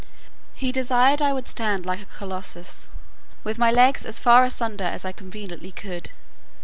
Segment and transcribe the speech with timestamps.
[0.55, 2.87] He desired I would stand like a Colossus,
[3.43, 6.09] with my legs as far asunder as I conveniently could.